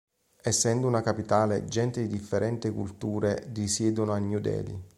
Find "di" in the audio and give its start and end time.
2.01-2.07